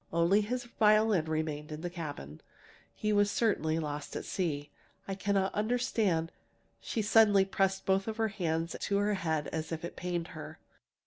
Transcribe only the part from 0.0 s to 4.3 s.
Only his violin remained in the cabin. He was certainly lost at